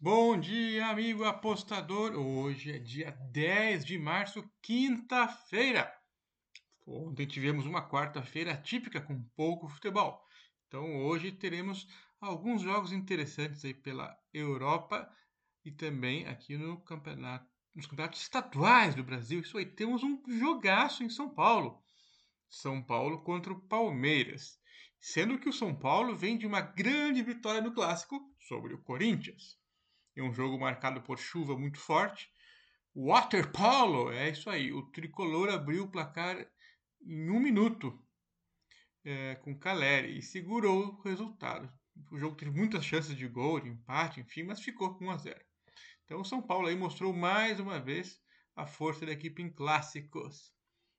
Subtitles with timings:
[0.00, 2.12] Bom dia, amigo apostador.
[2.14, 5.92] Hoje é dia 10 de março, quinta-feira.
[6.86, 10.22] Ontem tivemos uma quarta-feira típica com pouco futebol.
[10.68, 11.88] Então hoje teremos
[12.20, 15.10] alguns jogos interessantes aí pela Europa
[15.64, 19.40] e também aqui no campeonato, nos campeonatos estaduais do Brasil.
[19.40, 21.82] Isso aí, temos um jogaço em São Paulo.
[22.48, 24.60] São Paulo contra o Palmeiras.
[25.00, 29.58] Sendo que o São Paulo vem de uma grande vitória no clássico sobre o Corinthians.
[30.18, 32.28] Em um jogo marcado por chuva muito forte.
[32.92, 34.72] Water Polo, é isso aí.
[34.72, 36.44] O tricolor abriu o placar
[37.00, 37.96] em um minuto
[39.04, 41.72] é, com Caleri e segurou o resultado.
[42.10, 45.16] O jogo teve muitas chances de gol, de empate, enfim, mas ficou com 1 a
[45.18, 45.40] 0.
[46.04, 48.20] Então o São Paulo aí mostrou mais uma vez
[48.56, 50.52] a força da equipe em clássicos.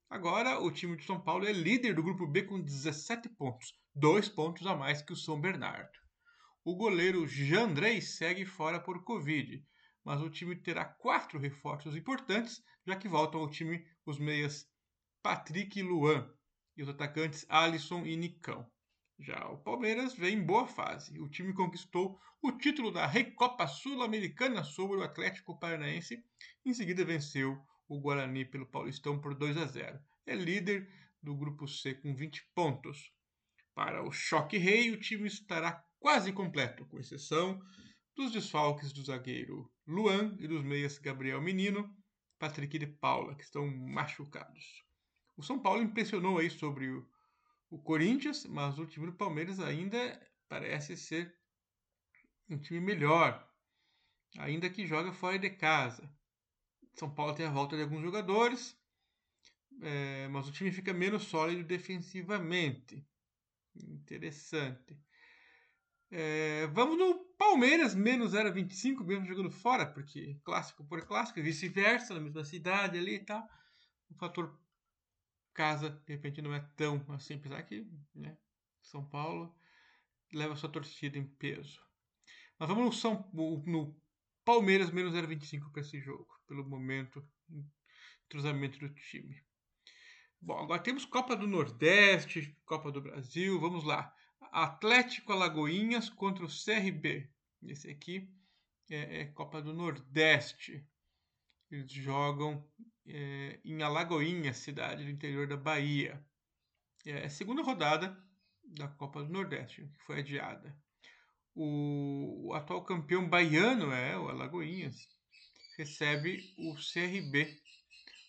[0.09, 4.29] Agora o time de São Paulo é líder do grupo B com 17 pontos, dois
[4.29, 5.99] pontos a mais que o São Bernardo.
[6.63, 9.65] O goleiro Jandrei segue fora por Covid,
[10.03, 14.69] mas o time terá quatro reforços importantes, já que voltam ao time os meias
[15.23, 16.29] Patrick e Luan
[16.75, 18.69] e os atacantes Alisson e Nicão.
[19.19, 21.19] Já o Palmeiras vem em boa fase.
[21.19, 26.23] O time conquistou o título da Recopa Sul-Americana sobre o Atlético Paranaense.
[26.66, 27.57] Em seguida venceu
[27.88, 29.99] o Guarani pelo Paulistão por 2 a 0.
[30.25, 30.89] É líder
[31.21, 33.11] do grupo C com 20 pontos.
[33.73, 37.61] Para o choque rei, o time estará quase completo, com exceção
[38.16, 41.95] dos desfalques do zagueiro Luan e dos meias Gabriel Menino,
[42.38, 44.83] Patrick de Paula, que estão machucados.
[45.38, 47.08] O São Paulo impressionou aí sobre o
[47.69, 51.36] o Corinthians, mas o time do Palmeiras ainda parece ser
[52.50, 53.47] um time melhor,
[54.39, 56.11] ainda que joga fora de casa.
[56.95, 58.75] São Paulo tem a volta de alguns jogadores,
[59.81, 63.08] é, mas o time fica menos sólido defensivamente.
[63.75, 64.97] Interessante.
[66.11, 72.19] É, vamos no Palmeiras, menos 0,25, mesmo jogando fora, porque clássico por clássico, vice-versa, na
[72.19, 73.47] mesma cidade ali e tal.
[74.09, 74.59] O fator
[75.53, 77.85] casa, de repente, não é tão assim, apesar que
[78.16, 78.38] né,
[78.81, 79.56] São Paulo
[80.34, 81.81] leva sua torcida em peso.
[82.57, 83.95] Mas vamos no, São, no
[84.44, 87.23] Palmeiras menos 0,25 para esse jogo, pelo momento,
[88.25, 89.44] entrosamento do time.
[90.41, 94.13] Bom, agora temos Copa do Nordeste, Copa do Brasil, vamos lá.
[94.51, 97.29] Atlético Alagoinhas contra o CRB.
[97.63, 98.29] Esse aqui
[98.89, 100.85] é, é Copa do Nordeste.
[101.69, 102.67] Eles jogam
[103.05, 106.23] é, em Alagoinha, cidade do interior da Bahia.
[107.05, 108.17] É a segunda rodada
[108.63, 110.75] da Copa do Nordeste, que foi adiada.
[111.55, 114.95] O, o atual campeão baiano é o Alagoinhas,
[115.78, 117.59] recebe o CRB,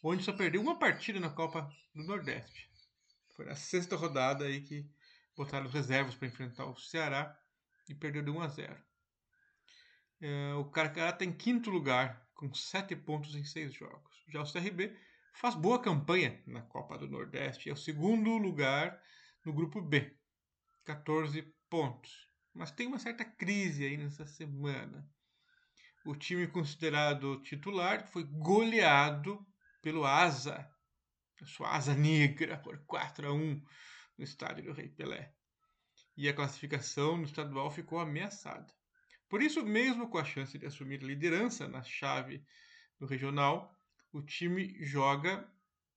[0.02, 2.70] onde só perdeu uma partida na Copa do Nordeste.
[3.36, 4.88] Foi na sexta rodada aí que
[5.40, 7.34] botaram os reservas para enfrentar o Ceará
[7.88, 8.84] e perdeu de 1 a 0.
[10.20, 14.22] É, o Carcará está em quinto lugar com sete pontos em seis jogos.
[14.28, 14.94] Já o CRB
[15.32, 19.02] faz boa campanha na Copa do Nordeste, é o segundo lugar
[19.42, 20.14] no grupo B,
[20.84, 21.40] 14
[21.70, 22.28] pontos.
[22.52, 25.08] Mas tem uma certa crise aí nessa semana.
[26.04, 29.42] O time considerado titular foi goleado
[29.80, 30.70] pelo Asa,
[31.40, 33.62] a sua Asa Negra, por 4 a 1
[34.20, 35.32] no estádio do Rei Pelé.
[36.14, 38.70] E a classificação no estadual ficou ameaçada.
[39.30, 42.44] Por isso, mesmo com a chance de assumir a liderança na chave
[42.98, 43.74] do regional,
[44.12, 45.50] o time joga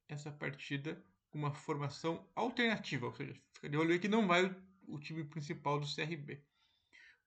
[0.07, 4.55] essa partida com uma formação alternativa, ou seja, fica de olho aí que não vai
[4.87, 6.41] o time principal do CRB.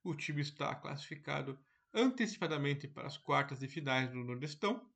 [0.03, 1.59] O time está classificado
[1.93, 4.89] antecipadamente para as quartas e finais do Nordestão,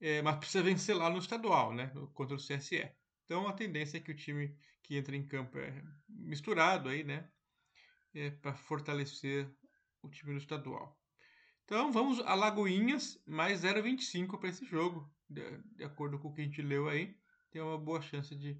[0.00, 2.90] é, mas precisa vencer lá no estadual, né, contra o CSE.
[3.28, 7.28] Então a tendência é que o time que entra em campo é misturado aí, né,
[8.14, 9.46] é, para fortalecer
[10.02, 10.98] o time do estadual.
[11.66, 15.06] Então vamos a Lagoinhas mais 0,25 para esse jogo.
[15.28, 15.42] De,
[15.76, 17.14] de, acordo com o que a gente leu aí,
[17.50, 18.58] tem uma boa chance de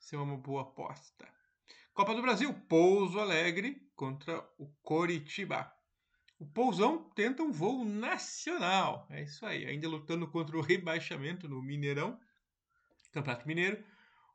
[0.00, 1.32] ser uma boa aposta.
[1.94, 5.72] Copa do Brasil, Pouso Alegre contra o Coritiba.
[6.40, 9.06] O Pousão tenta um voo nacional.
[9.10, 12.18] É isso aí, ainda lutando contra o rebaixamento no Mineirão,
[13.12, 13.84] Campeonato Mineiro.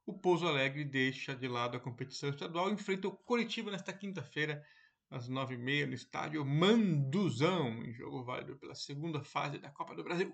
[0.05, 4.65] O Pouso Alegre deixa de lado a competição estadual e enfrenta o Coritiba nesta quinta-feira
[5.09, 9.95] às nove e meia no estádio Manduzão, em jogo válido pela segunda fase da Copa
[9.95, 10.33] do Brasil.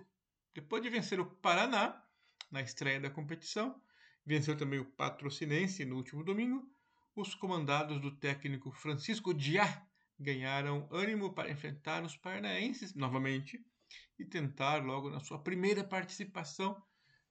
[0.53, 2.03] Depois de vencer o Paraná
[2.51, 3.81] na estreia da competição,
[4.25, 6.67] venceu também o Patrocinense no último domingo,
[7.15, 9.85] os comandados do técnico Francisco Diá
[10.19, 13.63] ganharam ânimo para enfrentar os paranaenses novamente
[14.17, 16.81] e tentar logo na sua primeira participação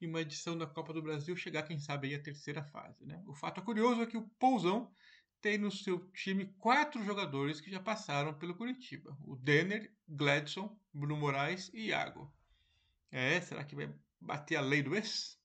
[0.05, 3.05] em uma edição da Copa do Brasil chegar, quem sabe, aí à terceira fase.
[3.05, 3.23] Né?
[3.27, 4.93] O fato curioso é que o Pousão
[5.41, 11.17] tem no seu time quatro jogadores que já passaram pelo Curitiba: o Denner, Gladson, Bruno
[11.17, 12.33] Moraes e Iago.
[13.11, 15.39] É, será que vai bater a lei do ex?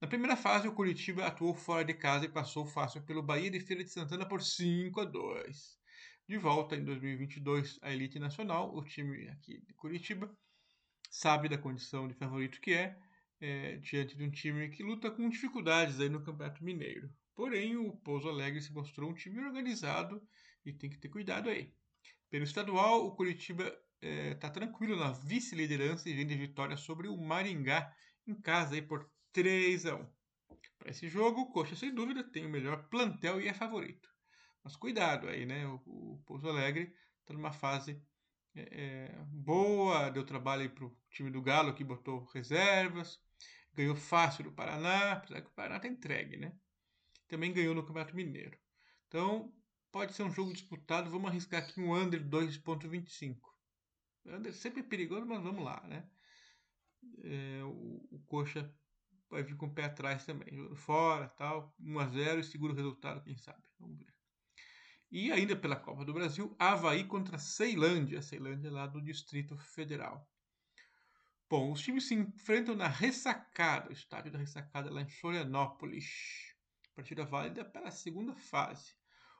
[0.00, 3.60] Na primeira fase, o Curitiba atuou fora de casa e passou fácil pelo Bahia de
[3.60, 5.78] Feira de Santana por 5 a 2.
[6.26, 10.34] De volta em 2022 à elite nacional, o time aqui de Curitiba
[11.10, 12.96] sabe da condição de favorito que é,
[13.40, 17.10] é diante de um time que luta com dificuldades aí no Campeonato Mineiro.
[17.34, 20.22] Porém, o Pouso Alegre se mostrou um time organizado
[20.64, 21.72] e tem que ter cuidado aí.
[22.28, 27.08] Pelo estadual, o Curitiba está é, tá tranquilo na vice-liderança e vem de vitória sobre
[27.08, 27.92] o Maringá
[28.26, 30.06] em casa aí por 3 a 1.
[30.78, 34.08] Para esse jogo, o Coxa, sem dúvida, tem o melhor plantel e é favorito.
[34.62, 35.66] Mas cuidado aí, né?
[35.66, 38.02] O, o Pouso Alegre está numa fase
[38.54, 43.20] é, é, boa, deu trabalho para o time do Galo que botou reservas,
[43.74, 46.52] ganhou fácil do Paraná, apesar que o Paraná está entregue, né?
[47.30, 48.58] também ganhou no Campeonato Mineiro.
[49.06, 49.54] Então,
[49.90, 51.08] pode ser um jogo disputado.
[51.08, 53.38] Vamos arriscar aqui um under 2.25.
[54.26, 56.06] Under sempre é perigoso, mas vamos lá, né?
[57.22, 58.70] É, o, o, Coxa
[59.30, 60.74] vai vir com o pé atrás também.
[60.74, 61.74] Fora, tal.
[61.80, 63.62] 1x0 e segura o resultado, quem sabe.
[63.78, 64.12] Vamos ver.
[65.10, 68.20] E ainda pela Copa do Brasil, Havaí contra Ceilândia.
[68.20, 70.28] Ceilândia lá do Distrito Federal.
[71.50, 76.54] Bom, os times se enfrentam na Ressacada, o estádio da Ressacada lá em Florianópolis
[76.94, 78.94] partida válida para a segunda fase.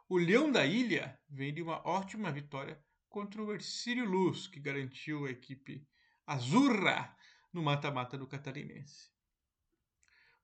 [0.09, 5.25] O Leão da Ilha vem de uma ótima vitória contra o Ercílio Luz, que garantiu
[5.25, 5.87] a equipe
[6.27, 7.17] azurra
[7.53, 9.09] no mata-mata do Catarinense.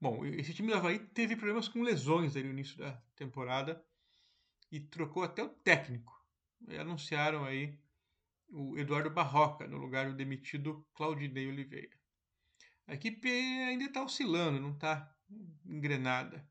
[0.01, 3.85] Bom, esse time do Havaí teve problemas com lesões no início da temporada
[4.71, 6.15] e trocou até o técnico.
[6.69, 7.77] E anunciaram aí
[8.49, 11.97] o Eduardo Barroca no lugar do demitido Claudinei Oliveira.
[12.87, 15.13] A equipe ainda está oscilando, não está
[15.65, 16.49] engrenada.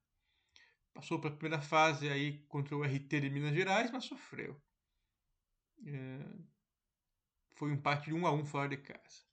[0.93, 4.61] Passou pela primeira fase aí contra o RT de Minas Gerais, mas sofreu.
[5.85, 6.19] É,
[7.55, 9.23] foi um empate de 1 a 1 fora de casa.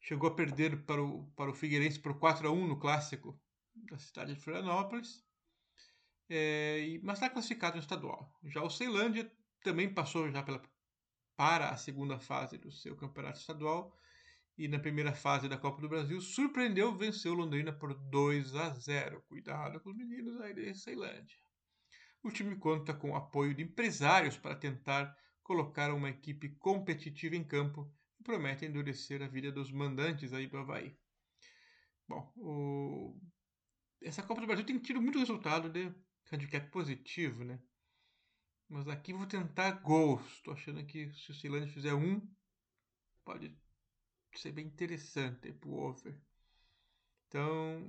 [0.00, 3.38] Chegou a perder para o, para o Figueirense por 4 a 1 no clássico
[3.74, 5.24] da cidade de Florianópolis,
[6.28, 8.32] é, mas está classificado no estadual.
[8.44, 9.30] Já o Ceilândia
[9.62, 10.62] também passou já pela,
[11.40, 13.98] para a segunda fase do seu campeonato estadual
[14.58, 19.22] e na primeira fase da Copa do Brasil surpreendeu, venceu Londrina por 2 a 0.
[19.26, 21.38] Cuidado com os meninos aí de Ceilândia.
[22.22, 27.90] O time conta com apoio de empresários para tentar colocar uma equipe competitiva em campo
[28.20, 30.94] e promete endurecer a vida dos mandantes aí do Havaí.
[32.06, 33.18] Bom, o...
[34.02, 35.90] essa Copa do Brasil tem tido muito resultado de
[36.30, 37.58] handicap positivo, né?
[38.70, 40.22] Mas aqui vou tentar gols.
[40.36, 42.22] Estou achando que se o Ceilândia fizer um,
[43.24, 43.52] pode
[44.36, 46.16] ser bem interessante para o over.
[47.26, 47.84] Então,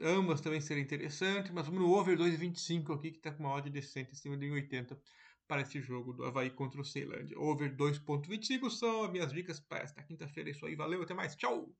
[0.00, 3.70] ambas também seriam interessantes, mas vamos no over 2,25 aqui, que está com uma odd
[3.70, 5.00] decente, em cima de 1,80
[5.46, 7.38] para esse jogo do Havaí contra o Ceilândia.
[7.38, 10.50] Over 2,25 são as minhas dicas para esta quinta-feira.
[10.50, 11.72] É isso aí, valeu, até mais, tchau!